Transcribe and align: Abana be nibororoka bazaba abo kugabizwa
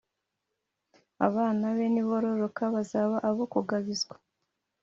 Abana 1.27 1.65
be 1.77 1.85
nibororoka 1.93 2.63
bazaba 2.75 3.15
abo 3.29 3.43
kugabizwa 3.53 4.15